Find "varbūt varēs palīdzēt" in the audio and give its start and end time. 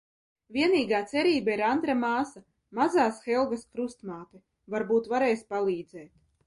4.77-6.15